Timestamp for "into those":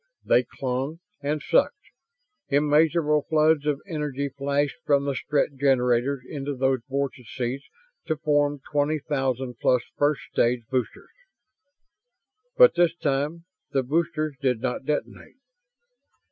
6.27-6.79